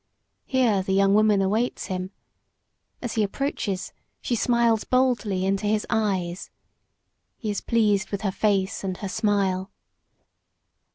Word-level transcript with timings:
Here 0.47 0.81
the 0.81 0.93
young 0.95 1.13
woman 1.13 1.43
awaits 1.43 1.85
him. 1.85 2.09
As 3.03 3.13
he 3.13 3.21
approaches 3.21 3.93
she 4.19 4.33
smiles 4.33 4.83
boldly 4.83 5.45
into 5.45 5.67
his 5.67 5.85
eyes. 5.91 6.49
He 7.37 7.51
is 7.51 7.61
pleased 7.61 8.09
with 8.09 8.21
her 8.21 8.31
face 8.31 8.83
and 8.83 8.97
her 8.97 9.07
smile. 9.07 9.69